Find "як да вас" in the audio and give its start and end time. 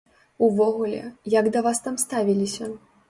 1.33-1.79